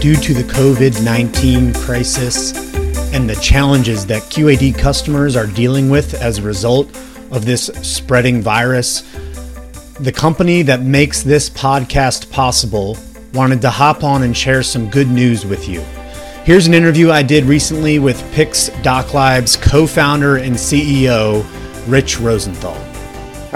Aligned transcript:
due 0.00 0.16
to 0.16 0.34
the 0.34 0.42
COVID 0.42 1.02
19 1.04 1.72
crisis 1.74 2.52
and 3.12 3.28
the 3.28 3.36
challenges 3.36 4.06
that 4.06 4.22
QAD 4.24 4.76
customers 4.78 5.36
are 5.36 5.46
dealing 5.46 5.88
with 5.88 6.14
as 6.14 6.38
a 6.38 6.42
result 6.42 6.88
of 7.30 7.44
this 7.44 7.66
spreading 7.82 8.42
virus, 8.42 9.02
the 10.00 10.12
company 10.12 10.62
that 10.62 10.82
makes 10.82 11.22
this 11.22 11.48
podcast 11.48 12.30
possible 12.30 12.96
wanted 13.32 13.60
to 13.62 13.70
hop 13.70 14.04
on 14.04 14.22
and 14.22 14.36
share 14.36 14.62
some 14.62 14.90
good 14.90 15.08
news 15.08 15.46
with 15.46 15.68
you. 15.68 15.80
Here's 16.44 16.66
an 16.66 16.74
interview 16.74 17.10
I 17.10 17.22
did 17.22 17.44
recently 17.44 17.98
with 17.98 18.22
Pyx 18.32 18.68
Doc 18.82 19.14
Labs 19.14 19.56
co 19.56 19.86
founder 19.86 20.36
and 20.36 20.54
CEO, 20.54 21.44
Rich 21.88 22.20
Rosenthal. 22.20 22.95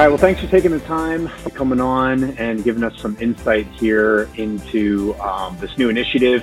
All 0.00 0.06
right, 0.06 0.12
well, 0.12 0.16
thanks 0.16 0.40
for 0.40 0.46
taking 0.46 0.70
the 0.70 0.80
time, 0.80 1.28
coming 1.50 1.78
on, 1.78 2.24
and 2.38 2.64
giving 2.64 2.82
us 2.82 2.98
some 3.02 3.18
insight 3.20 3.66
here 3.72 4.30
into 4.38 5.12
um, 5.16 5.58
this 5.60 5.76
new 5.76 5.90
initiative, 5.90 6.42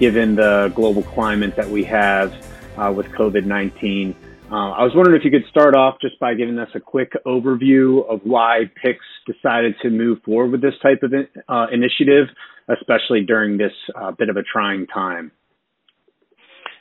given 0.00 0.36
the 0.36 0.72
global 0.74 1.02
climate 1.02 1.54
that 1.54 1.68
we 1.68 1.84
have 1.84 2.32
uh, 2.78 2.90
with 2.96 3.04
COVID 3.08 3.44
19. 3.44 4.16
Uh, 4.50 4.54
I 4.54 4.82
was 4.84 4.92
wondering 4.94 5.20
if 5.20 5.22
you 5.22 5.30
could 5.30 5.46
start 5.50 5.76
off 5.76 5.96
just 6.00 6.18
by 6.18 6.32
giving 6.32 6.58
us 6.58 6.70
a 6.74 6.80
quick 6.80 7.12
overview 7.26 8.08
of 8.08 8.22
why 8.24 8.70
Pyx 8.82 9.00
decided 9.26 9.74
to 9.82 9.90
move 9.90 10.22
forward 10.24 10.52
with 10.52 10.62
this 10.62 10.72
type 10.82 11.02
of 11.02 11.12
uh, 11.12 11.66
initiative, 11.70 12.28
especially 12.70 13.22
during 13.22 13.58
this 13.58 13.72
uh, 14.00 14.12
bit 14.12 14.30
of 14.30 14.38
a 14.38 14.42
trying 14.50 14.86
time. 14.86 15.30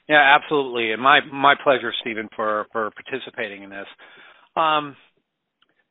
Yeah, 0.07 0.37
absolutely, 0.41 0.93
and 0.93 1.01
my 1.01 1.19
my 1.33 1.55
pleasure, 1.61 1.91
Stephen, 1.99 2.29
for 2.33 2.67
for 2.71 2.91
participating 2.91 3.63
in 3.63 3.69
this. 3.69 3.87
Um, 4.55 4.95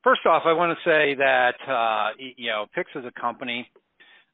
first 0.05 0.27
off, 0.27 0.43
I 0.47 0.53
want 0.53 0.77
to 0.77 0.89
say 0.89 1.15
that 1.15 1.55
uh, 1.69 2.11
you 2.19 2.51
know 2.51 2.67
Pyx 2.75 2.91
is 2.95 3.05
a 3.05 3.21
company. 3.21 3.69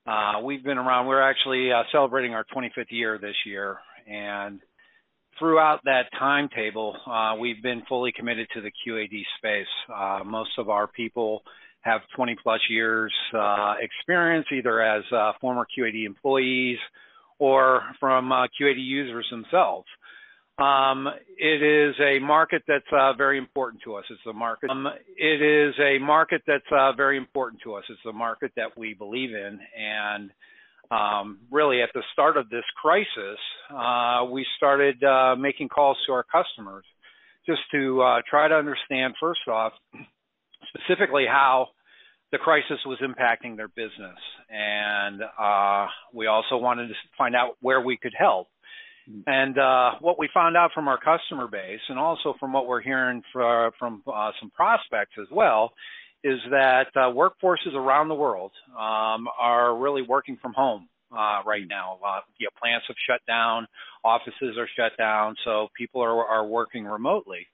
Uh, 0.06 0.40
we've 0.42 0.64
been 0.64 0.78
around. 0.78 1.06
We're 1.06 1.22
actually 1.22 1.70
uh, 1.72 1.82
celebrating 1.92 2.34
our 2.34 2.44
25th 2.54 2.90
year 2.90 3.18
this 3.20 3.36
year, 3.44 3.78
and 4.06 4.60
throughout 5.38 5.80
that 5.84 6.04
timetable, 6.18 6.96
uh, 7.06 7.34
we've 7.38 7.62
been 7.62 7.82
fully 7.88 8.12
committed 8.12 8.48
to 8.54 8.60
the 8.60 8.70
QAD 8.70 9.22
space. 9.38 9.66
Uh, 9.94 10.20
most 10.24 10.50
of 10.58 10.68
our 10.68 10.86
people 10.86 11.42
have 11.82 12.00
20 12.16 12.36
plus 12.42 12.60
years 12.68 13.12
uh, 13.34 13.74
experience, 13.80 14.46
either 14.52 14.80
as 14.82 15.04
uh, 15.12 15.32
former 15.40 15.66
QAD 15.78 16.04
employees 16.04 16.78
or 17.38 17.82
from 18.00 18.32
uh, 18.32 18.46
QAD 18.60 18.76
users 18.76 19.26
themselves. 19.30 19.86
Um, 20.58 21.08
it 21.38 21.62
is 21.62 21.94
a 22.00 22.18
market 22.18 22.62
that's 22.66 22.84
uh, 22.92 23.12
very 23.12 23.38
important 23.38 23.82
to 23.84 23.94
us. 23.94 24.04
It's 24.10 24.20
a 24.28 24.32
market. 24.32 24.70
Um, 24.70 24.88
it 25.16 25.40
is 25.40 25.74
a 25.78 25.98
market 25.98 26.42
that's 26.46 26.64
uh, 26.72 26.92
very 26.92 27.16
important 27.16 27.62
to 27.62 27.74
us. 27.74 27.84
It's 27.88 28.00
a 28.08 28.12
market 28.12 28.52
that 28.56 28.76
we 28.76 28.94
believe 28.94 29.30
in, 29.30 29.60
and 29.78 30.30
um, 30.90 31.38
really 31.50 31.80
at 31.82 31.90
the 31.94 32.02
start 32.12 32.36
of 32.36 32.50
this 32.50 32.64
crisis, 32.80 33.38
uh, 33.70 34.24
we 34.30 34.44
started 34.56 35.02
uh, 35.04 35.36
making 35.36 35.68
calls 35.68 35.96
to 36.06 36.12
our 36.12 36.24
customers 36.24 36.84
just 37.46 37.60
to 37.72 38.02
uh, 38.02 38.20
try 38.28 38.48
to 38.48 38.54
understand, 38.54 39.14
first 39.20 39.46
off, 39.48 39.72
specifically 40.74 41.24
how 41.28 41.68
the 42.32 42.38
crisis 42.38 42.78
was 42.84 42.98
impacting 43.00 43.56
their 43.56 43.68
business. 43.68 44.18
And 44.50 45.22
uh, 45.38 45.86
we 46.12 46.26
also 46.26 46.56
wanted 46.56 46.88
to 46.88 46.94
find 47.16 47.34
out 47.36 47.56
where 47.60 47.80
we 47.80 47.96
could 47.96 48.14
help. 48.18 48.48
And 49.26 49.58
uh, 49.58 49.92
what 50.00 50.18
we 50.18 50.28
found 50.32 50.56
out 50.56 50.72
from 50.74 50.88
our 50.88 50.98
customer 50.98 51.48
base, 51.48 51.80
and 51.88 51.98
also 51.98 52.34
from 52.38 52.52
what 52.52 52.66
we're 52.66 52.82
hearing 52.82 53.22
for, 53.32 53.72
from 53.78 54.02
uh, 54.06 54.32
some 54.40 54.50
prospects 54.50 55.12
as 55.20 55.28
well, 55.30 55.72
is 56.24 56.38
that 56.50 56.88
uh, 56.96 57.10
workforces 57.12 57.74
around 57.74 58.08
the 58.08 58.14
world 58.14 58.52
um, 58.70 59.26
are 59.38 59.76
really 59.76 60.02
working 60.02 60.36
from 60.42 60.52
home 60.52 60.88
uh, 61.12 61.40
right 61.46 61.66
now. 61.68 61.98
Uh, 62.04 62.20
you 62.38 62.46
know, 62.46 62.50
plants 62.60 62.86
have 62.88 62.96
shut 63.08 63.20
down, 63.26 63.66
offices 64.04 64.56
are 64.58 64.68
shut 64.76 64.96
down, 64.98 65.34
so 65.44 65.68
people 65.76 66.02
are, 66.02 66.24
are 66.26 66.46
working 66.46 66.84
remotely. 66.84 67.46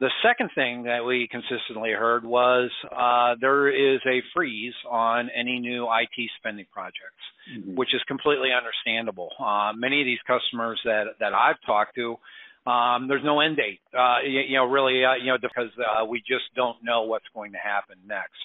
The 0.00 0.10
second 0.22 0.50
thing 0.54 0.84
that 0.84 1.04
we 1.04 1.28
consistently 1.28 1.90
heard 1.90 2.24
was 2.24 2.70
uh, 2.96 3.34
there 3.40 3.68
is 3.68 4.00
a 4.06 4.22
freeze 4.32 4.74
on 4.88 5.28
any 5.34 5.58
new 5.58 5.88
IT 5.90 6.30
spending 6.38 6.66
projects, 6.72 7.18
mm-hmm. 7.52 7.74
which 7.74 7.92
is 7.92 8.00
completely 8.06 8.50
understandable. 8.56 9.30
Uh, 9.40 9.72
many 9.74 10.00
of 10.00 10.06
these 10.06 10.22
customers 10.24 10.80
that 10.84 11.18
that 11.18 11.34
I've 11.34 11.60
talked 11.66 11.96
to, 11.96 12.16
um, 12.70 13.08
there's 13.08 13.24
no 13.24 13.40
end 13.40 13.56
date. 13.56 13.80
Uh, 13.92 14.18
you, 14.24 14.40
you 14.46 14.56
know, 14.56 14.66
really, 14.66 15.04
uh, 15.04 15.14
you 15.14 15.32
know, 15.32 15.38
because 15.40 15.70
uh, 15.78 16.04
we 16.04 16.20
just 16.20 16.46
don't 16.54 16.76
know 16.84 17.02
what's 17.02 17.26
going 17.34 17.50
to 17.52 17.58
happen 17.58 17.96
next. 18.06 18.38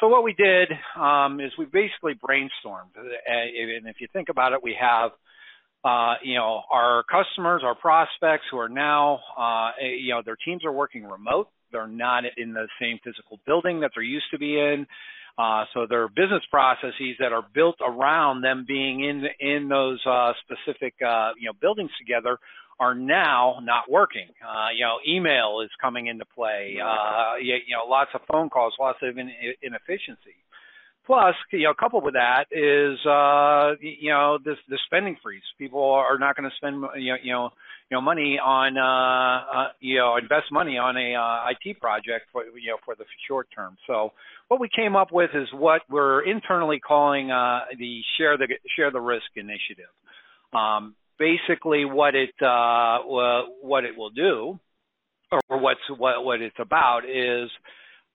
So 0.00 0.08
what 0.08 0.24
we 0.24 0.32
did 0.32 0.72
um, 0.96 1.40
is 1.40 1.52
we 1.58 1.66
basically 1.66 2.14
brainstormed, 2.14 2.96
uh, 2.96 3.02
and 3.02 3.86
if 3.86 3.96
you 4.00 4.08
think 4.14 4.30
about 4.30 4.54
it, 4.54 4.62
we 4.62 4.74
have 4.80 5.10
uh, 5.84 6.14
you 6.22 6.34
know, 6.34 6.62
our 6.70 7.02
customers, 7.10 7.62
our 7.64 7.74
prospects 7.74 8.44
who 8.50 8.58
are 8.58 8.68
now, 8.68 9.20
uh, 9.38 9.70
you 9.80 10.12
know, 10.12 10.22
their 10.24 10.36
teams 10.36 10.64
are 10.64 10.72
working 10.72 11.04
remote. 11.04 11.48
They're 11.72 11.86
not 11.86 12.24
in 12.36 12.52
the 12.52 12.66
same 12.80 12.98
physical 13.02 13.38
building 13.46 13.80
that 13.80 13.92
they're 13.94 14.02
used 14.02 14.26
to 14.32 14.38
be 14.38 14.58
in. 14.58 14.86
Uh, 15.38 15.64
so 15.72 15.86
their 15.88 16.08
business 16.08 16.42
processes 16.50 17.16
that 17.18 17.32
are 17.32 17.44
built 17.54 17.76
around 17.80 18.42
them 18.42 18.64
being 18.66 19.04
in 19.04 19.24
in 19.38 19.68
those 19.68 19.98
uh, 20.04 20.32
specific 20.44 20.94
uh, 21.00 21.30
you 21.38 21.46
know 21.46 21.52
buildings 21.60 21.90
together 21.98 22.36
are 22.78 22.94
now 22.94 23.58
not 23.62 23.90
working. 23.90 24.26
Uh, 24.42 24.68
you 24.76 24.84
know, 24.84 24.96
email 25.08 25.60
is 25.62 25.70
coming 25.80 26.08
into 26.08 26.24
play. 26.34 26.76
Uh, 26.82 27.36
you, 27.40 27.54
you 27.66 27.76
know, 27.76 27.88
lots 27.88 28.10
of 28.14 28.22
phone 28.30 28.48
calls, 28.48 28.74
lots 28.80 28.98
of 29.02 29.16
in, 29.18 29.30
inefficiency. 29.62 30.36
Plus, 31.06 31.34
you 31.50 31.64
know, 31.64 31.74
coupled 31.78 32.04
with 32.04 32.14
that 32.14 32.44
is 32.52 32.98
uh, 33.06 33.74
you 33.80 34.10
know 34.10 34.38
this 34.44 34.56
the 34.68 34.78
spending 34.86 35.16
freeze. 35.22 35.42
People 35.58 35.82
are 35.82 36.18
not 36.18 36.36
going 36.36 36.48
to 36.48 36.56
spend 36.56 36.84
you 36.96 37.12
know 37.12 37.18
you 37.22 37.32
know 37.32 37.50
you 37.90 37.96
know 37.96 38.00
money 38.00 38.38
on 38.38 38.76
uh, 38.76 39.58
uh, 39.58 39.68
you 39.80 39.96
know 39.96 40.16
invest 40.16 40.52
money 40.52 40.76
on 40.76 40.96
a 40.96 41.14
uh, 41.14 41.50
IT 41.50 41.80
project 41.80 42.26
for 42.32 42.44
you 42.44 42.70
know 42.70 42.76
for 42.84 42.94
the 42.94 43.04
short 43.26 43.48
term. 43.54 43.76
So 43.86 44.12
what 44.48 44.60
we 44.60 44.68
came 44.68 44.94
up 44.94 45.10
with 45.10 45.30
is 45.34 45.48
what 45.52 45.82
we're 45.88 46.22
internally 46.22 46.80
calling 46.80 47.30
uh, 47.30 47.60
the 47.78 48.02
share 48.18 48.36
the 48.36 48.46
share 48.76 48.90
the 48.90 49.00
risk 49.00 49.26
initiative. 49.36 49.90
Um, 50.52 50.94
basically, 51.18 51.84
what 51.86 52.14
it 52.14 52.34
uh, 52.42 52.98
what 53.04 53.84
it 53.84 53.96
will 53.96 54.10
do, 54.10 54.60
or 55.32 55.40
what's 55.48 55.80
what 55.96 56.24
what 56.24 56.42
it's 56.42 56.58
about 56.58 57.00
is 57.08 57.50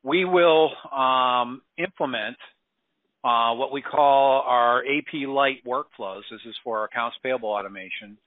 we 0.03 0.23
will 0.23 0.69
um, 0.95 1.61
implement 1.77 2.37
uh, 3.25 3.55
what 3.55 3.71
we 3.71 3.81
call 3.81 4.43
our 4.45 4.83
AP 4.83 5.27
Lite 5.27 5.65
workflows. 5.65 6.21
This 6.29 6.41
is 6.47 6.55
for 6.63 6.79
our 6.79 6.85
accounts 6.85 7.17
payable 7.23 7.49
automation. 7.49 8.17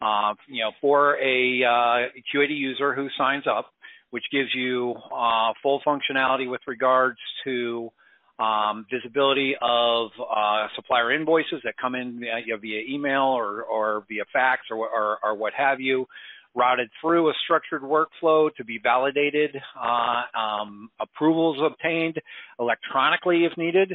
Uh, 0.00 0.34
you 0.48 0.62
know, 0.62 0.70
for 0.80 1.16
a 1.18 1.62
uh, 1.62 2.08
QAD 2.34 2.48
user 2.50 2.94
who 2.94 3.08
signs 3.18 3.44
up, 3.46 3.66
which 4.10 4.24
gives 4.32 4.48
you 4.54 4.94
uh, 5.14 5.52
full 5.62 5.80
functionality 5.86 6.50
with 6.50 6.60
regards 6.66 7.18
to 7.44 7.90
um, 8.38 8.86
visibility 8.92 9.54
of 9.60 10.10
uh, 10.20 10.68
supplier 10.74 11.12
invoices 11.12 11.60
that 11.64 11.74
come 11.80 11.94
in 11.94 12.20
via, 12.20 12.56
via 12.58 12.80
email 12.88 13.22
or, 13.22 13.62
or, 13.62 14.04
via 14.08 14.24
fax 14.32 14.62
or, 14.70 14.88
or, 14.88 15.18
or, 15.22 15.34
what 15.34 15.54
have 15.56 15.80
you, 15.80 16.06
routed 16.54 16.90
through 17.00 17.30
a 17.30 17.32
structured 17.44 17.80
workflow 17.80 18.54
to 18.56 18.64
be 18.64 18.78
validated, 18.82 19.56
uh, 19.82 20.38
um, 20.38 20.90
approvals 21.00 21.58
obtained 21.64 22.20
electronically 22.60 23.46
if 23.46 23.56
needed, 23.56 23.94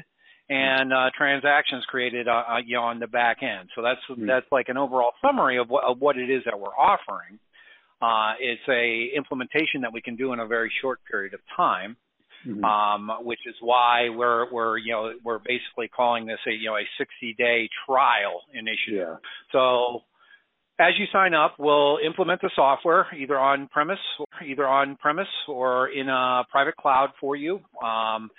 and 0.51 0.91
uh, 0.91 1.09
transactions 1.17 1.85
created 1.87 2.27
uh, 2.27 2.43
uh, 2.47 2.57
you 2.65 2.75
know 2.75 2.83
on 2.83 2.99
the 2.99 3.07
back 3.07 3.37
end. 3.41 3.69
So 3.73 3.81
that's 3.81 4.01
mm-hmm. 4.09 4.27
that's 4.27 4.45
like 4.51 4.67
an 4.67 4.77
overall 4.77 5.13
summary 5.25 5.57
of 5.57 5.69
what, 5.69 5.85
of 5.85 5.99
what 5.99 6.17
it 6.17 6.29
is 6.29 6.43
that 6.45 6.59
we're 6.59 6.75
offering. 6.75 7.39
Uh, 8.01 8.33
it's 8.39 8.61
a 8.67 9.15
implementation 9.15 9.81
that 9.81 9.93
we 9.93 10.01
can 10.01 10.17
do 10.17 10.33
in 10.33 10.39
a 10.39 10.47
very 10.47 10.71
short 10.81 10.99
period 11.09 11.33
of 11.33 11.39
time, 11.55 11.95
mm-hmm. 12.45 12.65
um, 12.65 13.23
which 13.23 13.39
is 13.47 13.55
why 13.61 14.09
we're 14.09 14.51
we're 14.51 14.77
you 14.77 14.91
know 14.91 15.13
we're 15.23 15.39
basically 15.39 15.87
calling 15.87 16.25
this 16.25 16.39
a 16.45 16.51
you 16.51 16.67
know 16.67 16.75
a 16.75 16.85
60 16.97 17.33
day 17.37 17.69
trial 17.87 18.41
initiative. 18.53 19.07
Yeah. 19.07 19.29
So 19.53 20.01
as 20.81 20.93
you 20.99 21.05
sign 21.13 21.33
up, 21.33 21.55
we'll 21.59 21.99
implement 22.05 22.41
the 22.41 22.51
software 22.55 23.07
either 23.17 23.39
on 23.39 23.69
premise, 23.71 23.99
either 24.45 24.67
on 24.67 24.97
premise 24.97 25.27
or 25.47 25.87
in 25.87 26.09
a 26.09 26.43
private 26.51 26.75
cloud 26.75 27.11
for 27.21 27.37
you. 27.37 27.61
Um, 27.81 28.31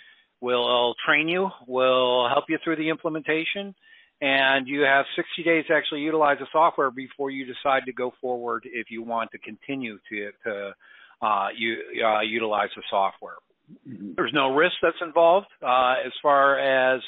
We'll 0.43 0.95
train 1.07 1.29
you. 1.29 1.51
We'll 1.69 2.29
help 2.29 2.47
you 2.49 2.59
through 2.63 2.77
the 2.77 2.91
implementation. 2.91 3.75
And 4.21 4.67
you 4.67 4.83
have 4.83 5.05
60 5.17 5.43
days 5.45 5.65
to 5.69 5.75
actually 5.75 6.01
utilize 6.01 6.39
the 6.41 6.47
software 6.53 6.91
before 6.91 7.31
you 7.31 7.47
decide 7.47 7.85
to 7.87 7.93
go 7.93 8.13
forward 8.21 8.67
if 8.67 8.89
you 8.91 9.03
want 9.03 9.31
to 9.31 9.39
continue 9.39 9.99
to, 10.11 10.31
to 10.45 10.73
uh, 11.25 11.49
you, 11.57 11.77
uh, 12.05 12.21
utilize 12.21 12.71
the 12.75 12.83
software. 12.91 13.37
Mm-hmm. 13.89 14.13
There's 14.17 14.33
no 14.35 14.53
risk 14.55 14.75
that's 14.83 14.97
involved 15.01 15.47
uh, 15.63 15.95
as 16.05 16.13
far 16.21 16.59
as 16.59 17.01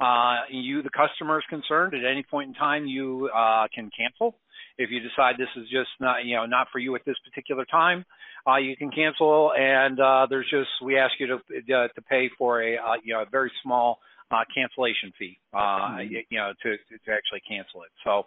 uh, 0.00 0.42
you, 0.50 0.82
the 0.82 0.90
customer, 0.90 1.38
is 1.38 1.44
concerned. 1.48 1.94
At 1.94 2.04
any 2.04 2.24
point 2.28 2.48
in 2.48 2.54
time, 2.54 2.86
you 2.86 3.30
uh, 3.34 3.68
can 3.72 3.90
cancel. 3.96 4.36
If 4.78 4.90
you 4.90 5.00
decide 5.00 5.36
this 5.38 5.48
is 5.56 5.68
just 5.68 5.90
not, 6.00 6.24
you 6.24 6.36
know, 6.36 6.46
not 6.46 6.68
for 6.72 6.78
you 6.78 6.94
at 6.94 7.04
this 7.04 7.16
particular 7.24 7.64
time, 7.64 8.04
uh, 8.46 8.56
you 8.56 8.76
can 8.76 8.90
cancel. 8.90 9.52
And 9.56 10.00
uh, 10.00 10.26
there's 10.28 10.48
just 10.50 10.70
we 10.82 10.98
ask 10.98 11.12
you 11.18 11.26
to 11.26 11.34
uh, 11.34 11.88
to 11.88 12.02
pay 12.08 12.30
for 12.38 12.62
a 12.62 12.76
uh, 12.76 12.94
you 13.04 13.14
know 13.14 13.22
a 13.22 13.26
very 13.30 13.52
small 13.62 13.98
uh, 14.32 14.44
cancellation 14.54 15.12
fee, 15.18 15.38
uh, 15.52 15.58
mm-hmm. 15.58 16.14
you 16.30 16.38
know, 16.38 16.52
to, 16.62 16.70
to 16.70 17.12
actually 17.12 17.42
cancel 17.46 17.82
it. 17.82 17.90
So 18.02 18.26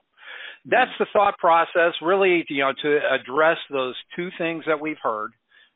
that's 0.66 0.92
the 1.00 1.08
thought 1.12 1.38
process, 1.38 1.94
really, 2.02 2.46
you 2.50 2.62
know, 2.62 2.74
to 2.82 3.00
address 3.12 3.58
those 3.72 3.96
two 4.16 4.30
things 4.38 4.64
that 4.68 4.80
we've 4.80 5.02
heard: 5.02 5.32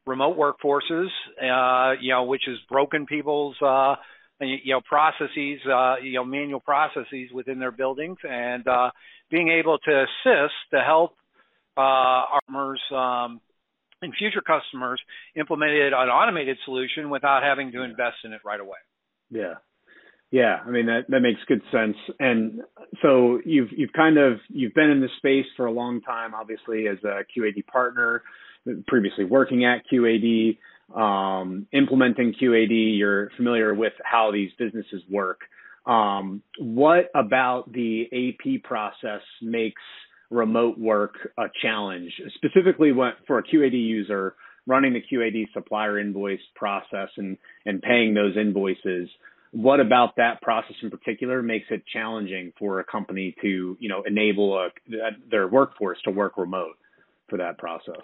remote 0.05 0.37
workforces, 0.37 1.07
uh, 1.41 1.95
you 1.99 2.13
know, 2.13 2.23
which 2.23 2.43
has 2.47 2.57
broken 2.69 3.05
people's, 3.05 3.55
uh, 3.61 3.95
you 4.39 4.73
know, 4.73 4.81
processes, 4.81 5.59
uh, 5.71 5.95
you 6.01 6.13
know, 6.13 6.25
manual 6.25 6.59
processes 6.59 7.29
within 7.33 7.59
their 7.59 7.71
buildings, 7.71 8.17
and 8.23 8.67
uh, 8.67 8.91
being 9.29 9.49
able 9.49 9.77
to 9.79 9.91
assist 9.91 10.53
to 10.71 10.81
help 10.81 11.15
uh, 11.77 12.23
customers 12.39 12.81
um, 12.91 13.41
and 14.01 14.13
future 14.17 14.41
customers 14.41 15.01
implement 15.35 15.71
an 15.71 15.93
automated 15.93 16.57
solution 16.65 17.09
without 17.09 17.43
having 17.43 17.71
to 17.71 17.83
invest 17.83 18.17
in 18.23 18.33
it 18.33 18.41
right 18.45 18.59
away. 18.59 18.77
Yeah, 19.29 19.55
yeah, 20.31 20.57
I 20.65 20.69
mean 20.69 20.85
that 20.85 21.05
that 21.09 21.21
makes 21.21 21.39
good 21.47 21.61
sense. 21.71 21.97
And 22.19 22.61
so 23.01 23.39
you've 23.45 23.69
you've 23.75 23.93
kind 23.93 24.17
of 24.17 24.39
you've 24.49 24.73
been 24.73 24.89
in 24.89 25.01
this 25.01 25.11
space 25.17 25.45
for 25.57 25.65
a 25.65 25.71
long 25.71 26.01
time, 26.01 26.35
obviously 26.35 26.87
as 26.87 26.97
a 27.03 27.23
QAD 27.35 27.65
partner, 27.65 28.23
previously 28.87 29.25
working 29.25 29.65
at 29.65 29.81
QAD, 29.91 30.57
um, 30.95 31.67
implementing 31.71 32.33
QAD. 32.41 32.97
You're 32.97 33.29
familiar 33.37 33.73
with 33.73 33.93
how 34.03 34.31
these 34.31 34.51
businesses 34.57 35.01
work. 35.09 35.41
Um, 35.85 36.43
what 36.59 37.09
about 37.15 37.71
the 37.71 38.05
AP 38.11 38.63
process 38.63 39.21
makes 39.41 39.81
remote 40.29 40.77
work 40.77 41.15
a 41.37 41.45
challenge, 41.61 42.11
specifically 42.35 42.91
what, 42.91 43.15
for 43.25 43.39
a 43.39 43.43
QAD 43.43 43.73
user 43.73 44.35
running 44.67 44.93
the 44.93 45.01
QAD 45.01 45.45
supplier 45.53 45.97
invoice 45.97 46.39
process 46.55 47.09
and 47.17 47.37
and 47.65 47.81
paying 47.81 48.13
those 48.13 48.37
invoices? 48.37 49.09
what 49.51 49.79
about 49.79 50.15
that 50.17 50.41
process 50.41 50.75
in 50.83 50.91
particular 50.91 51.41
makes 51.41 51.65
it 51.71 51.83
challenging 51.91 52.53
for 52.59 52.79
a 52.79 52.83
company 52.83 53.35
to 53.41 53.75
you 53.79 53.89
know 53.89 54.03
enable 54.05 54.57
a, 54.57 54.69
their 55.29 55.47
workforce 55.47 55.97
to 56.03 56.11
work 56.11 56.37
remote 56.37 56.77
for 57.29 57.37
that 57.37 57.57
process 57.57 58.03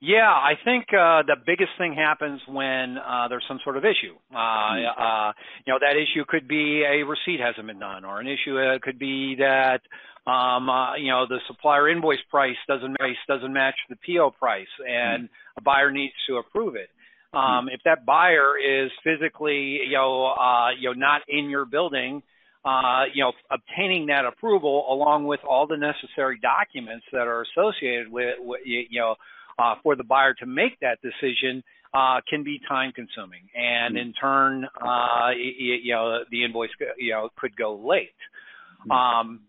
yeah, 0.00 0.28
I 0.28 0.52
think 0.62 0.86
uh, 0.92 1.22
the 1.22 1.36
biggest 1.44 1.70
thing 1.78 1.94
happens 1.94 2.40
when 2.46 2.98
uh, 2.98 3.28
there's 3.28 3.44
some 3.48 3.60
sort 3.64 3.78
of 3.78 3.84
issue. 3.84 4.14
Uh, 4.30 4.36
mm-hmm. 4.36 5.02
uh, 5.02 5.32
you 5.66 5.72
know, 5.72 5.78
that 5.80 5.96
issue 5.96 6.24
could 6.28 6.46
be 6.46 6.84
a 6.84 7.02
receipt 7.02 7.40
hasn't 7.40 7.66
been 7.66 7.78
done, 7.78 8.04
or 8.04 8.20
an 8.20 8.26
issue 8.26 8.58
uh, 8.58 8.78
could 8.82 8.98
be 8.98 9.36
that 9.36 9.80
um, 10.30 10.68
uh, 10.68 10.96
you 10.96 11.08
know 11.08 11.26
the 11.26 11.38
supplier 11.46 11.88
invoice 11.88 12.22
price 12.30 12.56
doesn't 12.68 12.98
price 12.98 13.16
doesn't 13.26 13.52
match 13.52 13.76
the 13.88 13.96
PO 14.06 14.32
price, 14.32 14.66
and 14.86 15.24
mm-hmm. 15.24 15.58
a 15.58 15.62
buyer 15.62 15.90
needs 15.90 16.14
to 16.28 16.36
approve 16.36 16.76
it. 16.76 16.90
Um, 17.32 17.68
if 17.70 17.80
that 17.84 18.06
buyer 18.06 18.52
is 18.56 18.90
physically, 19.04 19.80
you 19.86 19.92
know, 19.92 20.26
uh, 20.26 20.70
you 20.78 20.88
know, 20.88 20.94
not 20.94 21.22
in 21.28 21.50
your 21.50 21.66
building, 21.66 22.22
uh, 22.64 23.04
you 23.12 23.22
know, 23.22 23.32
obtaining 23.50 24.06
that 24.06 24.24
approval 24.24 24.86
along 24.90 25.26
with 25.26 25.40
all 25.46 25.66
the 25.66 25.76
necessary 25.76 26.38
documents 26.40 27.04
that 27.12 27.26
are 27.26 27.44
associated 27.44 28.10
with, 28.10 28.36
with 28.40 28.60
you 28.64 29.00
know, 29.00 29.16
uh, 29.58 29.74
for 29.82 29.96
the 29.96 30.04
buyer 30.04 30.34
to 30.34 30.46
make 30.46 30.78
that 30.80 30.98
decision 31.02 31.62
uh, 31.94 32.20
can 32.28 32.42
be 32.42 32.60
time 32.68 32.92
consuming, 32.92 33.42
and 33.54 33.96
in 33.96 34.12
turn, 34.12 34.66
uh, 34.82 35.30
you, 35.36 35.74
you 35.82 35.92
know, 35.92 36.20
the 36.30 36.44
invoice, 36.44 36.70
you 36.98 37.12
know, 37.12 37.30
could 37.38 37.56
go 37.56 37.74
late. 37.76 38.10
Um, 38.90 39.40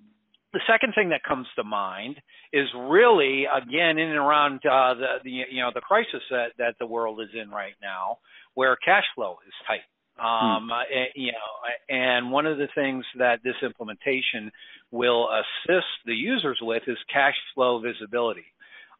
the 0.53 0.61
second 0.65 0.93
thing 0.95 1.09
that 1.09 1.23
comes 1.23 1.45
to 1.55 1.63
mind 1.63 2.15
is 2.53 2.67
really 2.75 3.45
again 3.45 3.97
in 3.97 4.09
and 4.09 4.17
around 4.17 4.55
uh, 4.65 4.93
the, 4.93 5.07
the 5.23 5.29
you 5.29 5.61
know 5.61 5.71
the 5.73 5.81
crisis 5.81 6.21
that 6.31 6.47
that 6.57 6.75
the 6.79 6.85
world 6.85 7.19
is 7.21 7.29
in 7.39 7.49
right 7.49 7.75
now, 7.81 8.19
where 8.53 8.75
cash 8.77 9.03
flow 9.15 9.37
is 9.45 9.53
tight. 9.67 9.85
Um, 10.19 10.71
hmm. 10.73 10.95
you 11.15 11.31
know, 11.31 11.95
and 11.95 12.31
one 12.31 12.47
of 12.47 12.57
the 12.57 12.67
things 12.73 13.05
that 13.19 13.41
this 13.43 13.53
implementation 13.61 14.51
will 14.89 15.29
assist 15.29 15.85
the 16.05 16.15
users 16.15 16.57
with 16.61 16.83
is 16.87 16.97
cash 17.13 17.35
flow 17.53 17.79
visibility. 17.79 18.45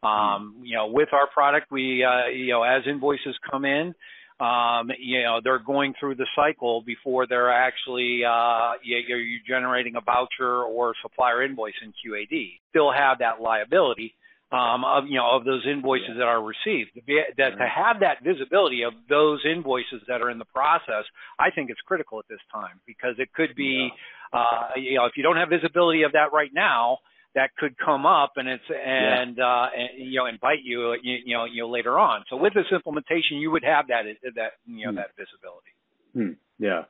Um. 0.02 0.60
You 0.62 0.76
know, 0.76 0.86
with 0.88 1.08
our 1.12 1.28
product, 1.28 1.70
we 1.70 2.04
uh, 2.04 2.28
you 2.28 2.52
know 2.52 2.62
as 2.62 2.82
invoices 2.86 3.36
come 3.50 3.64
in, 3.64 3.94
um, 4.40 4.90
you 5.00 5.24
know, 5.24 5.40
they're 5.42 5.58
going 5.58 5.94
through 5.98 6.14
the 6.14 6.26
cycle 6.36 6.80
before 6.82 7.26
they're 7.26 7.50
actually 7.50 8.22
uh, 8.24 8.74
you're 8.84 9.40
generating 9.46 9.96
a 9.96 10.00
voucher 10.00 10.62
or 10.62 10.94
supplier 11.02 11.42
invoice 11.42 11.74
in 11.82 11.90
QAD. 11.90 12.60
Still 12.70 12.92
have 12.92 13.18
that 13.18 13.40
liability 13.40 14.14
um, 14.52 14.84
of 14.84 15.04
you 15.08 15.16
know 15.16 15.28
of 15.36 15.44
those 15.44 15.66
invoices 15.66 16.10
yeah. 16.10 16.18
that 16.18 16.28
are 16.28 16.40
received. 16.40 16.90
That 17.36 17.58
to 17.58 17.66
have 17.66 18.00
that 18.00 18.22
visibility 18.22 18.82
of 18.82 18.92
those 19.08 19.40
invoices 19.44 20.02
that 20.06 20.22
are 20.22 20.30
in 20.30 20.38
the 20.38 20.46
process, 20.46 21.04
I 21.40 21.50
think 21.50 21.70
it's 21.70 21.80
critical 21.80 22.20
at 22.20 22.28
this 22.28 22.40
time 22.52 22.78
because 22.86 23.16
it 23.18 23.32
could 23.32 23.56
be, 23.56 23.90
yeah. 24.32 24.38
uh, 24.38 24.68
you 24.76 24.98
know, 24.98 25.06
if 25.06 25.16
you 25.16 25.24
don't 25.24 25.36
have 25.36 25.48
visibility 25.48 26.04
of 26.04 26.12
that 26.12 26.32
right 26.32 26.50
now, 26.54 26.98
that 27.38 27.54
could 27.56 27.78
come 27.78 28.04
up 28.04 28.32
and 28.36 28.48
it's 28.48 28.64
and 28.68 29.36
yeah. 29.38 29.44
uh 29.46 29.66
and, 29.76 30.10
you 30.10 30.18
know 30.18 30.26
invite 30.26 30.58
you, 30.64 30.92
you 31.02 31.16
you 31.24 31.36
know 31.36 31.44
you 31.44 31.62
know 31.62 31.70
later 31.70 31.96
on 31.98 32.24
so 32.28 32.36
with 32.36 32.52
this 32.52 32.66
implementation 32.72 33.36
you 33.38 33.50
would 33.50 33.62
have 33.62 33.86
that 33.86 34.02
that 34.34 34.52
you 34.66 34.84
know 34.84 34.90
hmm. 34.90 34.96
that 34.96 35.10
visibility 35.16 35.72
hmm. 36.14 36.32
yeah 36.58 36.82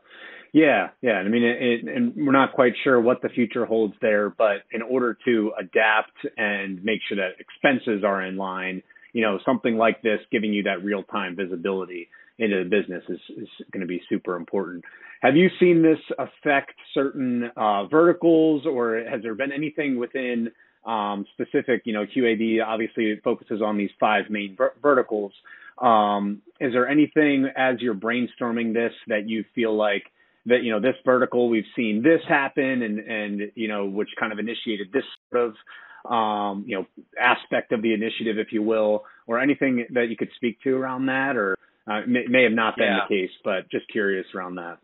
yeah 0.54 0.88
yeah 1.02 1.20
i 1.20 1.28
mean 1.28 1.42
it, 1.42 1.56
it, 1.60 1.94
and 1.94 2.14
we're 2.16 2.32
not 2.32 2.54
quite 2.54 2.72
sure 2.82 2.98
what 2.98 3.20
the 3.20 3.28
future 3.28 3.66
holds 3.66 3.94
there 4.00 4.30
but 4.30 4.64
in 4.72 4.80
order 4.80 5.18
to 5.26 5.52
adapt 5.60 6.16
and 6.38 6.82
make 6.82 7.00
sure 7.06 7.18
that 7.18 7.36
expenses 7.38 8.02
are 8.02 8.24
in 8.24 8.38
line 8.38 8.82
you 9.12 9.22
know 9.22 9.38
something 9.44 9.76
like 9.76 10.00
this 10.00 10.20
giving 10.32 10.54
you 10.54 10.62
that 10.62 10.82
real 10.82 11.02
time 11.02 11.36
visibility 11.36 12.08
into 12.38 12.62
the 12.62 12.70
business 12.70 13.02
is, 13.08 13.20
is 13.36 13.48
going 13.72 13.80
to 13.80 13.86
be 13.86 14.00
super 14.08 14.36
important. 14.36 14.84
Have 15.22 15.36
you 15.36 15.48
seen 15.58 15.82
this 15.82 15.98
affect 16.18 16.74
certain 16.94 17.50
uh, 17.56 17.86
verticals, 17.86 18.64
or 18.66 19.02
has 19.10 19.22
there 19.22 19.34
been 19.34 19.52
anything 19.52 19.98
within 19.98 20.50
um, 20.86 21.26
specific? 21.32 21.82
You 21.84 21.94
know, 21.94 22.06
QAD 22.06 22.64
obviously 22.64 23.20
focuses 23.24 23.60
on 23.60 23.76
these 23.76 23.90
five 23.98 24.24
main 24.30 24.54
ver- 24.56 24.74
verticals. 24.80 25.32
Um, 25.78 26.42
is 26.60 26.72
there 26.72 26.88
anything 26.88 27.48
as 27.56 27.76
you're 27.80 27.94
brainstorming 27.94 28.72
this 28.74 28.92
that 29.08 29.28
you 29.28 29.44
feel 29.54 29.76
like 29.76 30.04
that 30.46 30.62
you 30.62 30.72
know 30.72 30.80
this 30.80 30.94
vertical 31.04 31.48
we've 31.48 31.64
seen 31.76 32.02
this 32.02 32.20
happen, 32.28 32.82
and 32.82 32.98
and 33.00 33.52
you 33.54 33.68
know 33.68 33.86
which 33.86 34.08
kind 34.18 34.32
of 34.32 34.38
initiated 34.38 34.92
this 34.92 35.04
sort 35.30 35.46
of 35.46 36.10
um, 36.10 36.64
you 36.66 36.76
know 36.76 36.86
aspect 37.20 37.72
of 37.72 37.82
the 37.82 37.92
initiative, 37.92 38.38
if 38.38 38.52
you 38.52 38.62
will, 38.62 39.04
or 39.26 39.40
anything 39.40 39.84
that 39.94 40.08
you 40.08 40.16
could 40.16 40.30
speak 40.36 40.60
to 40.62 40.76
around 40.76 41.06
that, 41.06 41.36
or 41.36 41.56
uh, 41.88 42.00
may, 42.06 42.24
may 42.28 42.42
have 42.42 42.52
not 42.52 42.76
been 42.76 42.86
yeah. 42.86 43.06
the 43.08 43.14
case, 43.14 43.30
but 43.44 43.70
just 43.70 43.90
curious 43.90 44.26
around 44.34 44.56
that. 44.56 44.78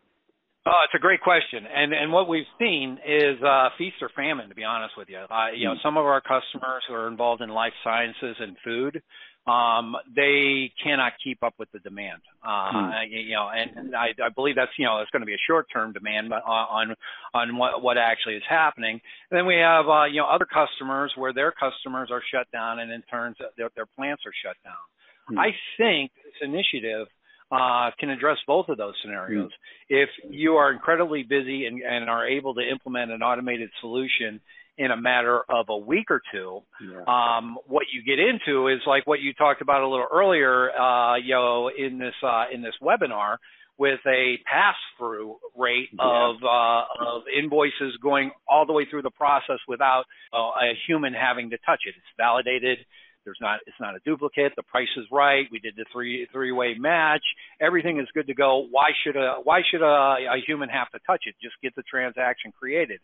Oh, 0.66 0.80
it's 0.84 0.94
a 0.94 0.98
great 0.98 1.20
question, 1.20 1.66
and 1.66 1.92
and 1.92 2.10
what 2.10 2.26
we've 2.26 2.48
seen 2.58 2.98
is 3.06 3.36
uh, 3.42 3.68
feast 3.76 3.96
or 4.00 4.08
famine. 4.16 4.48
To 4.48 4.54
be 4.54 4.64
honest 4.64 4.94
with 4.96 5.10
you, 5.10 5.18
uh, 5.18 5.52
you 5.54 5.66
know, 5.66 5.74
hmm. 5.74 5.84
some 5.84 5.98
of 5.98 6.06
our 6.06 6.22
customers 6.22 6.82
who 6.88 6.94
are 6.94 7.06
involved 7.06 7.42
in 7.42 7.50
life 7.50 7.74
sciences 7.84 8.36
and 8.40 8.56
food, 8.64 9.02
um, 9.46 9.94
they 10.16 10.72
cannot 10.82 11.12
keep 11.22 11.42
up 11.42 11.52
with 11.58 11.70
the 11.72 11.80
demand. 11.80 12.22
Uh, 12.42 12.72
mm. 12.72 12.90
You 13.10 13.34
know, 13.34 13.50
and, 13.52 13.76
and 13.76 13.94
I, 13.94 14.08
I 14.24 14.30
believe 14.34 14.56
that's 14.56 14.72
you 14.78 14.86
know 14.86 15.00
it's 15.00 15.10
going 15.10 15.20
to 15.20 15.26
be 15.26 15.34
a 15.34 15.46
short-term 15.46 15.92
demand 15.92 16.32
on 16.32 16.94
on 17.34 17.58
what 17.58 17.82
what 17.82 17.98
actually 17.98 18.36
is 18.36 18.42
happening. 18.48 19.00
And 19.30 19.38
then 19.38 19.44
we 19.44 19.56
have 19.56 19.86
uh, 19.86 20.04
you 20.04 20.20
know 20.22 20.26
other 20.26 20.46
customers 20.46 21.12
where 21.16 21.34
their 21.34 21.52
customers 21.52 22.08
are 22.10 22.22
shut 22.32 22.50
down, 22.52 22.78
and 22.78 22.90
in 22.90 23.02
turn 23.02 23.34
their, 23.58 23.68
their 23.76 23.86
plants 23.86 24.22
are 24.24 24.32
shut 24.42 24.56
down. 24.64 24.80
Hmm. 25.28 25.38
I 25.38 25.50
think 25.76 26.12
this 26.24 26.34
initiative 26.42 27.06
uh, 27.50 27.90
can 27.98 28.10
address 28.10 28.38
both 28.46 28.68
of 28.68 28.78
those 28.78 28.94
scenarios. 29.02 29.50
Hmm. 29.50 29.94
If 29.94 30.08
you 30.30 30.54
are 30.54 30.72
incredibly 30.72 31.22
busy 31.22 31.66
and, 31.66 31.80
and, 31.82 32.08
are 32.08 32.26
able 32.26 32.54
to 32.54 32.62
implement 32.62 33.10
an 33.12 33.22
automated 33.22 33.70
solution 33.80 34.40
in 34.76 34.90
a 34.90 34.96
matter 34.96 35.40
of 35.48 35.66
a 35.68 35.76
week 35.76 36.10
or 36.10 36.20
two, 36.32 36.60
yeah. 36.82 37.04
um, 37.06 37.58
what 37.66 37.84
you 37.92 38.02
get 38.02 38.18
into 38.18 38.68
is 38.68 38.80
like 38.86 39.06
what 39.06 39.20
you 39.20 39.32
talked 39.34 39.62
about 39.62 39.82
a 39.82 39.88
little 39.88 40.06
earlier, 40.12 40.70
uh, 40.72 41.16
you 41.16 41.34
know, 41.34 41.68
in 41.68 41.98
this 41.98 42.14
uh, 42.22 42.44
in 42.52 42.62
this 42.62 42.74
webinar 42.82 43.36
with 43.76 44.00
a 44.06 44.36
pass-through 44.50 45.36
rate 45.56 45.88
yeah. 45.92 46.04
of 46.04 46.36
uh, 46.42 47.06
of 47.06 47.22
invoices 47.36 47.96
going 48.02 48.30
all 48.48 48.66
the 48.66 48.72
way 48.72 48.86
through 48.88 49.02
the 49.02 49.10
process 49.10 49.58
without 49.68 50.04
uh, 50.32 50.38
a 50.38 50.74
human 50.86 51.12
having 51.12 51.50
to 51.50 51.58
touch 51.58 51.80
it. 51.86 51.94
It's 51.96 52.06
validated 52.16 52.78
there's 53.24 53.38
not 53.40 53.60
it's 53.66 53.76
not 53.80 53.94
a 53.94 53.98
duplicate. 54.04 54.52
The 54.56 54.62
price 54.62 54.88
is 54.96 55.04
right. 55.10 55.46
We 55.50 55.58
did 55.58 55.74
the 55.76 55.84
three 55.92 56.26
three 56.32 56.52
way 56.52 56.74
match. 56.78 57.22
Everything 57.60 57.98
is 57.98 58.06
good 58.14 58.26
to 58.26 58.34
go. 58.34 58.66
Why 58.70 58.90
should 59.04 59.16
a 59.16 59.36
why 59.42 59.62
should 59.70 59.82
a, 59.82 60.16
a 60.34 60.42
human 60.46 60.68
have 60.68 60.90
to 60.90 60.98
touch 61.06 61.22
it? 61.26 61.34
Just 61.42 61.54
get 61.62 61.74
the 61.74 61.82
transaction 61.82 62.52
created. 62.58 63.00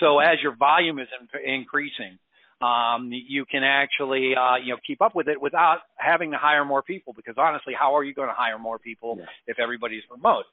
So 0.00 0.18
as 0.18 0.38
your 0.42 0.56
volume 0.56 0.98
is 0.98 1.08
in, 1.20 1.54
increasing, 1.54 2.18
um, 2.60 3.10
you 3.12 3.44
can 3.50 3.62
actually 3.64 4.34
uh, 4.36 4.56
you 4.56 4.72
know 4.72 4.78
keep 4.86 5.02
up 5.02 5.14
with 5.14 5.28
it 5.28 5.40
without 5.40 5.78
having 5.96 6.30
to 6.32 6.38
hire 6.38 6.64
more 6.64 6.82
people. 6.82 7.12
Because 7.14 7.34
honestly, 7.38 7.74
how 7.78 7.96
are 7.96 8.04
you 8.04 8.14
going 8.14 8.28
to 8.28 8.34
hire 8.36 8.58
more 8.58 8.78
people 8.78 9.16
yeah. 9.18 9.26
if 9.46 9.58
everybody's 9.58 10.02
remote? 10.10 10.44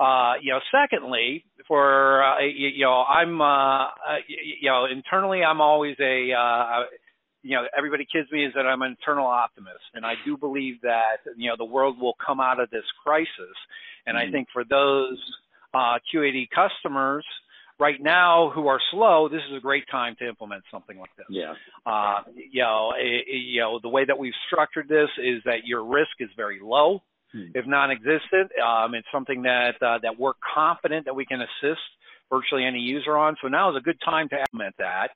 Uh, 0.00 0.34
you 0.40 0.52
know, 0.52 0.58
secondly, 0.72 1.44
for 1.68 2.24
uh, 2.24 2.40
you, 2.40 2.68
you 2.68 2.84
know, 2.84 3.02
I'm 3.02 3.40
uh, 3.40 3.86
you 4.26 4.68
know 4.68 4.86
internally, 4.86 5.42
I'm 5.44 5.60
always 5.60 5.96
a 6.00 6.32
uh, 6.32 6.82
you 7.42 7.56
know 7.56 7.64
everybody 7.76 8.06
kids 8.10 8.30
me 8.30 8.44
is 8.46 8.52
that 8.54 8.66
I'm 8.66 8.82
an 8.82 8.96
eternal 9.00 9.26
optimist, 9.26 9.84
and 9.94 10.06
I 10.06 10.14
do 10.24 10.36
believe 10.36 10.80
that 10.82 11.18
you 11.36 11.48
know 11.48 11.56
the 11.56 11.64
world 11.64 12.00
will 12.00 12.16
come 12.24 12.40
out 12.40 12.60
of 12.60 12.70
this 12.70 12.84
crisis, 13.02 13.28
and 14.06 14.16
mm-hmm. 14.16 14.28
I 14.28 14.32
think 14.32 14.48
for 14.52 14.64
those 14.64 15.18
uh, 15.74 15.98
QAD 16.12 16.48
customers 16.54 17.24
right 17.78 18.00
now 18.00 18.52
who 18.54 18.68
are 18.68 18.78
slow, 18.90 19.28
this 19.28 19.40
is 19.50 19.56
a 19.56 19.60
great 19.60 19.84
time 19.90 20.14
to 20.20 20.28
implement 20.28 20.62
something 20.70 20.98
like 20.98 21.10
this. 21.16 21.26
Yeah. 21.28 21.54
Uh, 21.84 22.20
you 22.34 22.62
know, 22.62 22.92
it, 22.96 23.24
you 23.28 23.60
know, 23.60 23.80
the 23.82 23.88
way 23.88 24.04
that 24.04 24.18
we've 24.18 24.34
structured 24.46 24.88
this 24.88 25.08
is 25.18 25.42
that 25.44 25.64
your 25.64 25.84
risk 25.84 26.12
is 26.20 26.28
very 26.36 26.60
low, 26.62 27.02
hmm. 27.32 27.46
if 27.54 27.66
non-existent. 27.66 28.50
Um, 28.64 28.94
it's 28.94 29.08
something 29.12 29.42
that 29.42 29.74
uh, 29.82 29.98
that 30.02 30.18
we're 30.18 30.34
confident 30.54 31.06
that 31.06 31.14
we 31.14 31.26
can 31.26 31.40
assist 31.40 31.80
virtually 32.30 32.64
any 32.64 32.78
user 32.78 33.16
on. 33.16 33.36
So 33.42 33.48
now 33.48 33.70
is 33.70 33.76
a 33.76 33.82
good 33.82 33.98
time 34.04 34.28
to 34.28 34.40
implement 34.40 34.76
that 34.78 35.08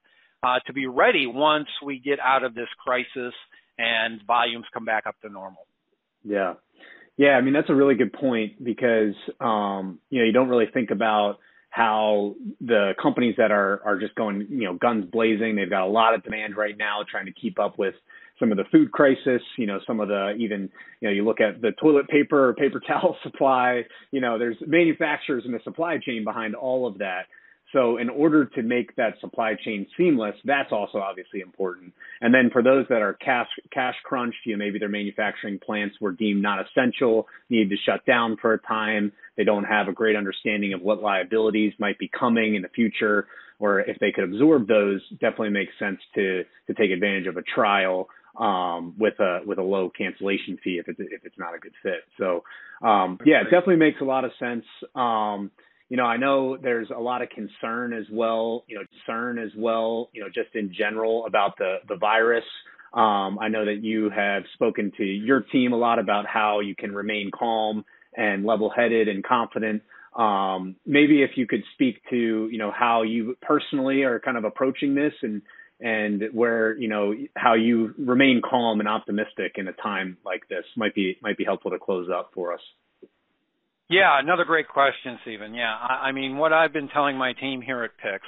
uh, 0.42 0.58
to 0.66 0.72
be 0.72 0.86
ready 0.86 1.26
once 1.26 1.68
we 1.84 1.98
get 1.98 2.18
out 2.20 2.44
of 2.44 2.54
this 2.54 2.68
crisis 2.84 3.34
and 3.78 4.20
volumes 4.26 4.64
come 4.72 4.84
back 4.84 5.06
up 5.06 5.16
to 5.22 5.28
normal. 5.28 5.66
Yeah. 6.24 6.54
Yeah, 7.16 7.30
I 7.30 7.40
mean 7.40 7.54
that's 7.54 7.70
a 7.70 7.74
really 7.74 7.94
good 7.94 8.12
point 8.12 8.62
because 8.62 9.14
um, 9.40 10.00
you 10.10 10.20
know 10.20 10.26
you 10.26 10.32
don't 10.32 10.48
really 10.48 10.66
think 10.72 10.90
about 10.90 11.38
how 11.70 12.34
the 12.60 12.92
companies 13.02 13.34
that 13.38 13.50
are 13.50 13.80
are 13.84 13.98
just 13.98 14.14
going 14.16 14.46
you 14.50 14.64
know 14.64 14.74
guns 14.74 15.06
blazing. 15.10 15.56
They've 15.56 15.70
got 15.70 15.86
a 15.86 15.90
lot 15.90 16.14
of 16.14 16.22
demand 16.22 16.56
right 16.56 16.76
now, 16.76 17.00
trying 17.10 17.26
to 17.26 17.32
keep 17.32 17.58
up 17.58 17.78
with 17.78 17.94
some 18.38 18.50
of 18.50 18.58
the 18.58 18.64
food 18.70 18.92
crisis. 18.92 19.40
You 19.56 19.66
know, 19.66 19.80
some 19.86 20.00
of 20.00 20.08
the 20.08 20.34
even 20.38 20.68
you 21.00 21.08
know 21.08 21.14
you 21.14 21.24
look 21.24 21.40
at 21.40 21.62
the 21.62 21.72
toilet 21.80 22.06
paper 22.08 22.50
or 22.50 22.54
paper 22.54 22.80
towel 22.86 23.16
supply. 23.22 23.82
You 24.10 24.20
know, 24.20 24.38
there's 24.38 24.56
manufacturers 24.66 25.44
in 25.46 25.52
the 25.52 25.60
supply 25.64 25.96
chain 26.04 26.22
behind 26.22 26.54
all 26.54 26.86
of 26.86 26.98
that. 26.98 27.22
So 27.72 27.98
in 27.98 28.08
order 28.08 28.44
to 28.44 28.62
make 28.62 28.94
that 28.96 29.14
supply 29.20 29.54
chain 29.64 29.86
seamless, 29.96 30.36
that's 30.44 30.70
also 30.70 30.98
obviously 30.98 31.40
important. 31.40 31.92
And 32.20 32.32
then 32.32 32.50
for 32.52 32.62
those 32.62 32.86
that 32.88 33.02
are 33.02 33.14
cash 33.14 33.48
cash 33.72 33.96
crunched, 34.04 34.38
you 34.44 34.56
know, 34.56 34.64
maybe 34.64 34.78
their 34.78 34.88
manufacturing 34.88 35.58
plants 35.58 35.96
were 36.00 36.12
deemed 36.12 36.42
not 36.42 36.58
essential, 36.64 37.26
need 37.50 37.68
to 37.70 37.76
shut 37.84 38.06
down 38.06 38.36
for 38.40 38.52
a 38.52 38.58
time. 38.58 39.12
They 39.36 39.44
don't 39.44 39.64
have 39.64 39.88
a 39.88 39.92
great 39.92 40.16
understanding 40.16 40.74
of 40.74 40.80
what 40.80 41.02
liabilities 41.02 41.72
might 41.78 41.98
be 41.98 42.08
coming 42.08 42.54
in 42.54 42.62
the 42.62 42.68
future, 42.68 43.26
or 43.58 43.80
if 43.80 43.98
they 43.98 44.12
could 44.12 44.24
absorb 44.24 44.68
those, 44.68 45.02
definitely 45.20 45.50
makes 45.50 45.72
sense 45.78 45.98
to 46.14 46.44
to 46.68 46.74
take 46.74 46.90
advantage 46.92 47.26
of 47.26 47.36
a 47.36 47.42
trial 47.42 48.08
um, 48.38 48.94
with 48.98 49.18
a 49.18 49.40
with 49.44 49.58
a 49.58 49.62
low 49.62 49.90
cancellation 49.90 50.58
fee 50.62 50.78
if 50.78 50.88
it's 50.88 51.00
if 51.00 51.24
it's 51.24 51.38
not 51.38 51.54
a 51.54 51.58
good 51.58 51.74
fit. 51.82 52.04
So 52.18 52.44
um, 52.86 53.18
yeah, 53.24 53.40
it 53.40 53.44
definitely 53.44 53.76
makes 53.76 54.00
a 54.00 54.04
lot 54.04 54.24
of 54.24 54.30
sense. 54.38 54.64
Um, 54.94 55.50
you 55.88 55.96
know, 55.96 56.04
I 56.04 56.16
know 56.16 56.56
there's 56.56 56.88
a 56.94 57.00
lot 57.00 57.22
of 57.22 57.28
concern 57.30 57.92
as 57.92 58.04
well, 58.10 58.64
you 58.66 58.76
know, 58.76 58.84
concern 58.90 59.38
as 59.38 59.50
well, 59.56 60.10
you 60.12 60.20
know, 60.20 60.28
just 60.28 60.54
in 60.54 60.72
general 60.76 61.26
about 61.26 61.56
the 61.58 61.76
the 61.88 61.96
virus. 61.96 62.44
Um, 62.92 63.38
I 63.38 63.48
know 63.48 63.64
that 63.64 63.82
you 63.82 64.10
have 64.10 64.44
spoken 64.54 64.90
to 64.96 65.04
your 65.04 65.40
team 65.40 65.72
a 65.72 65.76
lot 65.76 65.98
about 65.98 66.26
how 66.26 66.60
you 66.60 66.74
can 66.74 66.94
remain 66.94 67.30
calm 67.36 67.84
and 68.16 68.44
level-headed 68.46 69.08
and 69.08 69.22
confident. 69.22 69.82
Um, 70.16 70.76
maybe 70.86 71.22
if 71.22 71.32
you 71.36 71.46
could 71.46 71.62
speak 71.74 72.00
to, 72.08 72.48
you 72.50 72.56
know, 72.56 72.72
how 72.74 73.02
you 73.02 73.36
personally 73.42 74.02
are 74.04 74.18
kind 74.18 74.38
of 74.38 74.44
approaching 74.44 74.94
this 74.94 75.12
and 75.22 75.42
and 75.78 76.24
where 76.32 76.76
you 76.78 76.88
know 76.88 77.14
how 77.36 77.54
you 77.54 77.94
remain 77.98 78.40
calm 78.48 78.80
and 78.80 78.88
optimistic 78.88 79.52
in 79.56 79.68
a 79.68 79.72
time 79.74 80.16
like 80.24 80.48
this 80.48 80.64
might 80.76 80.94
be 80.94 81.18
might 81.22 81.36
be 81.36 81.44
helpful 81.44 81.70
to 81.70 81.78
close 81.78 82.08
up 82.12 82.30
for 82.34 82.52
us. 82.54 82.60
Yeah, 83.88 84.18
another 84.18 84.44
great 84.44 84.66
question, 84.66 85.18
Stephen. 85.22 85.54
Yeah, 85.54 85.72
I, 85.72 86.08
I 86.08 86.12
mean, 86.12 86.36
what 86.36 86.52
I've 86.52 86.72
been 86.72 86.88
telling 86.88 87.16
my 87.16 87.32
team 87.34 87.62
here 87.62 87.84
at 87.84 87.92
Pyx 88.02 88.20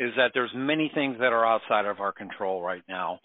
is 0.00 0.10
that 0.16 0.30
there's 0.32 0.50
many 0.54 0.90
things 0.94 1.16
that 1.18 1.34
are 1.34 1.44
outside 1.44 1.84
of 1.84 2.00
our 2.00 2.12
control 2.12 2.62
right 2.62 2.82
now. 2.88 3.20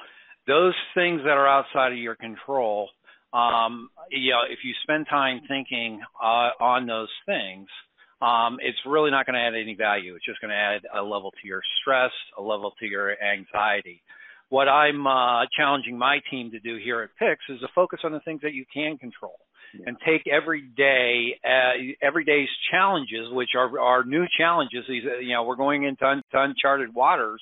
Those 0.48 0.74
things 0.96 1.22
that 1.24 1.38
are 1.38 1.48
outside 1.48 1.94
of 1.94 1.98
your 1.98 2.16
control, 2.16 2.90
um, 3.34 3.90
you 4.10 4.32
know, 4.32 4.42
if 4.50 4.60
you 4.66 4.74
spend 4.84 5.06
time 5.10 5.42
thinking 5.48 6.02
uh, 6.22 6.52
on 6.60 6.88
those 6.88 7.10
things, 7.26 7.68
um, 8.22 8.58
it's 8.62 8.78
really 8.86 9.10
not 9.10 9.26
going 9.26 9.36
to 9.36 9.40
add 9.40 9.54
any 9.56 9.76
value. 9.76 10.16
It's 10.16 10.26
just 10.26 10.42
going 10.42 10.52
to 10.52 10.58
add 10.58 10.82
a 10.94 11.02
level 11.02 11.32
to 11.32 11.48
your 11.48 11.62
stress, 11.82 12.12
a 12.38 12.42
level 12.42 12.74
to 12.80 12.86
your 12.86 13.16
anxiety. 13.24 14.02
What 14.50 14.68
I'm 14.68 15.08
uh, 15.08 15.46
challenging 15.56 15.98
my 15.98 16.20
team 16.30 16.52
to 16.52 16.60
do 16.60 16.78
here 16.84 17.02
at 17.02 17.16
Pyx 17.18 17.40
is 17.48 17.62
to 17.62 17.68
focus 17.74 18.02
on 18.04 18.12
the 18.12 18.20
things 18.20 18.42
that 18.42 18.54
you 18.54 18.66
can 18.74 18.98
control 18.98 19.38
yeah. 19.74 19.86
and 19.88 19.98
take 20.06 20.24
every 20.28 20.62
day, 20.62 21.40
uh, 21.46 22.06
every 22.06 22.24
day's 22.24 22.50
challenges, 22.72 23.28
which 23.32 23.50
are, 23.58 23.80
are 23.80 24.04
new 24.04 24.26
challenges. 24.38 24.86
These, 24.88 25.04
uh, 25.06 25.20
you 25.20 25.34
know, 25.34 25.44
we're 25.44 25.56
going 25.56 25.84
into 25.84 26.06
un- 26.06 26.24
uncharted 26.34 26.94
waters. 26.94 27.42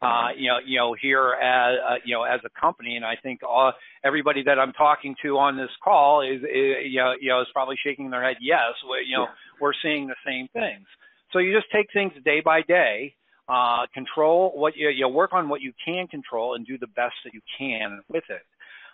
Uh, 0.00 0.28
you 0.36 0.46
know, 0.46 0.58
you 0.64 0.78
know, 0.78 0.94
here 1.00 1.32
as 1.32 1.76
uh, 1.84 1.94
you 2.04 2.14
know, 2.14 2.22
as 2.22 2.38
a 2.44 2.60
company, 2.60 2.94
and 2.94 3.04
I 3.04 3.14
think 3.20 3.40
all, 3.42 3.72
everybody 4.04 4.44
that 4.44 4.56
I'm 4.56 4.72
talking 4.72 5.16
to 5.24 5.38
on 5.38 5.56
this 5.56 5.70
call 5.82 6.22
is, 6.22 6.40
is 6.42 6.86
you 6.86 7.00
know, 7.00 7.14
you 7.20 7.30
know, 7.30 7.40
is 7.40 7.48
probably 7.52 7.74
shaking 7.84 8.08
their 8.08 8.22
head. 8.22 8.36
Yes, 8.40 8.74
we, 8.88 9.08
you 9.08 9.16
know, 9.16 9.24
yeah. 9.24 9.34
we're 9.60 9.72
seeing 9.82 10.06
the 10.06 10.14
same 10.24 10.46
things. 10.52 10.86
So 11.32 11.40
you 11.40 11.52
just 11.52 11.66
take 11.72 11.86
things 11.92 12.12
day 12.24 12.40
by 12.44 12.62
day, 12.62 13.14
uh, 13.48 13.86
control 13.92 14.52
what 14.54 14.76
you, 14.76 14.88
you 14.88 15.00
know, 15.00 15.08
work 15.08 15.32
on 15.32 15.48
what 15.48 15.62
you 15.62 15.72
can 15.84 16.06
control, 16.06 16.54
and 16.54 16.64
do 16.64 16.78
the 16.78 16.86
best 16.86 17.14
that 17.24 17.34
you 17.34 17.40
can 17.58 18.00
with 18.08 18.24
it. 18.28 18.42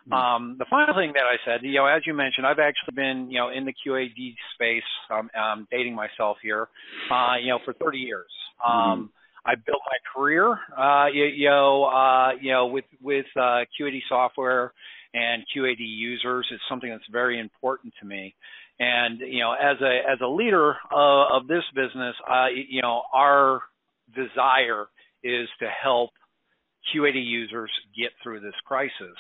Hmm. 0.07 0.13
Um, 0.13 0.57
the 0.59 0.67
final 0.69 0.95
thing 0.95 1.13
that 1.15 1.25
I 1.25 1.37
said, 1.45 1.65
you 1.65 1.75
know, 1.75 1.87
as 1.87 2.03
you 2.07 2.15
mentioned, 2.15 2.47
I've 2.47 2.59
actually 2.59 2.95
been, 2.95 3.31
you 3.31 3.39
know, 3.39 3.49
in 3.49 3.65
the 3.65 3.73
QAD 3.73 4.35
space, 4.55 4.83
um, 5.11 5.31
um, 5.35 5.69
dating 5.71 5.95
myself 5.95 6.37
here, 6.43 6.69
uh, 7.11 7.35
you 7.41 7.49
know, 7.49 7.59
for 7.65 7.73
30 7.73 7.99
years. 7.99 8.31
Um, 8.65 8.75
mm-hmm. 8.75 9.05
I 9.47 9.55
built 9.57 9.81
my 9.85 9.99
career, 10.15 10.59
uh, 10.77 11.07
you, 11.13 11.25
you 11.25 11.51
know, 11.51 11.85
uh, 11.85 12.31
you 12.41 12.53
know, 12.53 12.67
with 12.67 12.87
with 13.03 13.27
uh, 13.37 13.65
QAD 13.79 14.01
software 14.09 14.73
and 15.13 15.43
QAD 15.55 15.77
users. 15.79 16.47
It's 16.51 16.63
something 16.69 16.91
that's 16.91 17.05
very 17.13 17.39
important 17.39 17.93
to 18.01 18.07
me. 18.07 18.35
And 18.81 19.21
you 19.21 19.41
know, 19.41 19.53
as 19.53 19.77
a 19.83 20.11
as 20.11 20.19
a 20.23 20.27
leader 20.27 20.77
uh, 20.91 21.37
of 21.37 21.47
this 21.47 21.63
business, 21.75 22.15
uh, 22.29 22.47
you 22.55 22.81
know, 22.81 23.03
our 23.13 23.61
desire 24.15 24.87
is 25.23 25.49
to 25.61 25.69
help 25.69 26.11
QAD 26.95 27.15
users 27.15 27.71
get 27.97 28.11
through 28.23 28.41
this 28.41 28.55
crisis. 28.67 29.17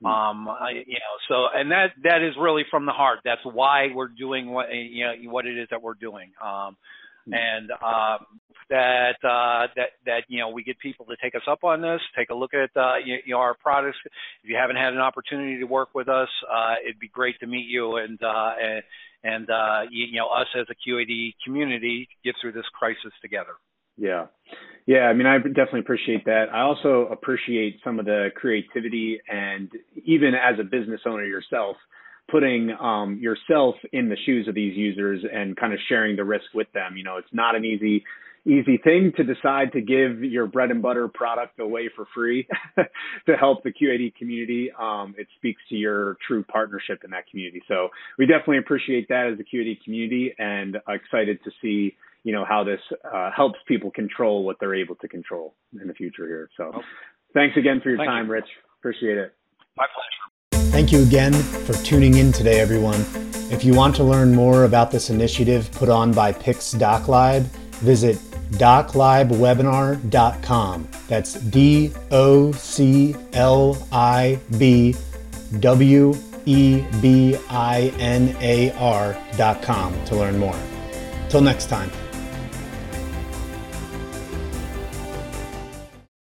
Hmm. 0.00 0.06
Um, 0.06 0.48
I, 0.48 0.70
you 0.86 0.94
know, 0.94 1.16
so 1.28 1.46
and 1.52 1.70
that 1.70 1.92
that 2.04 2.22
is 2.22 2.34
really 2.38 2.64
from 2.70 2.86
the 2.86 2.92
heart. 2.92 3.20
That's 3.24 3.40
why 3.44 3.88
we're 3.94 4.08
doing 4.08 4.50
what 4.50 4.72
you 4.72 5.04
know 5.04 5.30
what 5.30 5.46
it 5.46 5.58
is 5.58 5.68
that 5.70 5.82
we're 5.82 5.94
doing. 5.94 6.30
Um, 6.42 6.76
hmm. 7.26 7.34
and 7.34 7.70
um, 7.70 8.26
that 8.70 9.16
uh, 9.24 9.66
that 9.76 9.90
that 10.06 10.22
you 10.28 10.38
know 10.38 10.50
we 10.50 10.62
get 10.62 10.78
people 10.78 11.06
to 11.06 11.16
take 11.22 11.34
us 11.34 11.42
up 11.48 11.64
on 11.64 11.80
this, 11.80 12.00
take 12.16 12.30
a 12.30 12.34
look 12.34 12.52
at 12.54 12.70
uh, 12.76 12.96
you, 13.04 13.16
you 13.24 13.34
know 13.34 13.40
our 13.40 13.54
products. 13.54 13.98
If 14.42 14.50
you 14.50 14.56
haven't 14.56 14.76
had 14.76 14.92
an 14.92 15.00
opportunity 15.00 15.58
to 15.58 15.64
work 15.64 15.94
with 15.94 16.08
us, 16.08 16.28
uh, 16.50 16.74
it'd 16.84 17.00
be 17.00 17.08
great 17.08 17.40
to 17.40 17.46
meet 17.46 17.66
you 17.66 17.96
and 17.96 18.22
uh, 18.22 18.52
and, 18.60 18.82
and 19.24 19.50
uh, 19.50 19.80
you, 19.90 20.06
you 20.06 20.18
know 20.18 20.28
us 20.28 20.46
as 20.58 20.66
a 20.70 20.88
QAD 20.88 21.34
community 21.44 22.08
get 22.24 22.34
through 22.40 22.52
this 22.52 22.66
crisis 22.78 23.12
together. 23.22 23.54
Yeah. 23.98 24.26
Yeah, 24.86 25.00
I 25.00 25.12
mean, 25.12 25.26
I 25.26 25.36
definitely 25.36 25.80
appreciate 25.80 26.24
that. 26.24 26.46
I 26.50 26.60
also 26.60 27.08
appreciate 27.12 27.78
some 27.84 27.98
of 27.98 28.06
the 28.06 28.28
creativity 28.34 29.20
and 29.28 29.70
even 30.06 30.32
as 30.34 30.58
a 30.58 30.64
business 30.64 31.02
owner 31.04 31.26
yourself, 31.26 31.76
putting 32.30 32.74
um, 32.80 33.18
yourself 33.20 33.74
in 33.92 34.08
the 34.08 34.16
shoes 34.24 34.48
of 34.48 34.54
these 34.54 34.74
users 34.76 35.22
and 35.30 35.56
kind 35.56 35.74
of 35.74 35.78
sharing 35.90 36.16
the 36.16 36.24
risk 36.24 36.46
with 36.54 36.72
them. 36.72 36.96
You 36.96 37.04
know, 37.04 37.18
it's 37.18 37.28
not 37.32 37.54
an 37.54 37.66
easy 37.66 38.02
easy 38.46 38.78
thing 38.82 39.12
to 39.16 39.24
decide 39.24 39.72
to 39.72 39.80
give 39.80 40.24
your 40.24 40.46
bread 40.46 40.70
and 40.70 40.80
butter 40.80 41.06
product 41.08 41.58
away 41.60 41.90
for 41.94 42.06
free 42.14 42.48
to 43.26 43.36
help 43.36 43.62
the 43.62 43.70
QAD 43.70 44.14
community. 44.14 44.70
Um, 44.80 45.14
it 45.18 45.26
speaks 45.36 45.60
to 45.68 45.74
your 45.74 46.16
true 46.26 46.44
partnership 46.44 47.00
in 47.04 47.10
that 47.10 47.26
community. 47.30 47.60
So 47.68 47.88
we 48.18 48.24
definitely 48.24 48.58
appreciate 48.58 49.08
that 49.08 49.30
as 49.32 49.38
a 49.38 49.56
QAD 49.56 49.82
community 49.84 50.34
and 50.38 50.78
excited 50.88 51.40
to 51.44 51.50
see 51.60 51.96
you 52.28 52.34
know 52.34 52.44
how 52.44 52.62
this 52.62 52.80
uh, 53.10 53.30
helps 53.34 53.58
people 53.66 53.90
control 53.90 54.44
what 54.44 54.58
they're 54.60 54.74
able 54.74 54.94
to 54.96 55.08
control 55.08 55.54
in 55.80 55.88
the 55.88 55.94
future 55.94 56.26
here. 56.26 56.50
So, 56.58 56.64
okay. 56.64 56.80
thanks 57.32 57.56
again 57.56 57.80
for 57.82 57.88
your 57.88 57.96
Thank 57.96 58.10
time, 58.10 58.26
you. 58.26 58.32
Rich. 58.32 58.44
Appreciate 58.80 59.16
it. 59.16 59.32
My 59.78 59.86
pleasure. 59.94 60.10
Thank 60.70 60.92
you 60.92 61.02
again 61.02 61.32
for 61.32 61.72
tuning 61.72 62.18
in 62.18 62.30
today, 62.30 62.60
everyone. 62.60 63.02
If 63.50 63.64
you 63.64 63.72
want 63.72 63.96
to 63.96 64.04
learn 64.04 64.34
more 64.34 64.64
about 64.64 64.90
this 64.90 65.08
initiative 65.08 65.72
put 65.72 65.88
on 65.88 66.12
by 66.12 66.32
Pyx 66.32 66.74
DocLib, 66.74 67.44
visit 67.80 68.18
doclibwebinar.com. 68.58 70.88
That's 71.08 71.32
D 71.32 71.92
O 72.10 72.52
C 72.52 73.16
L 73.32 73.88
I 73.90 74.38
B 74.58 74.94
W 75.60 76.14
E 76.44 76.84
B 77.00 77.38
I 77.48 77.90
N 77.98 78.36
A 78.42 78.70
R.com 78.72 80.04
to 80.04 80.14
learn 80.14 80.38
more. 80.38 80.60
Till 81.30 81.40
next 81.40 81.70
time. 81.70 81.90